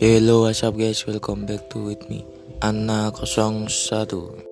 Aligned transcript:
Hello, 0.00 0.42
what's 0.42 0.62
up 0.64 0.76
guys? 0.76 1.06
Welcome 1.06 1.46
back 1.46 1.68
to 1.70 1.78
with 1.84 2.08
me, 2.08 2.26
Anna 2.62 3.12
01. 3.12 4.51